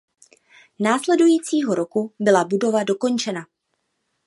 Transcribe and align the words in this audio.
Následujícího 0.79 1.75
roku 1.75 2.13
byla 2.19 2.43
budova 2.45 2.83
dokončena. 2.83 3.47